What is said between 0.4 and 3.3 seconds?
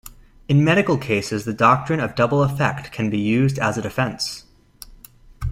In medical cases the doctrine of double effect can be